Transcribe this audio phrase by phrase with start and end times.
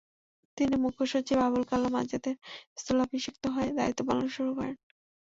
[0.57, 2.35] তিনি মুখ্য সচিব আবুল কালাম আজাদের
[2.75, 4.75] স্থলাভিষিক্ত হয়ে দায়িত্ব পালন শুরু করেন।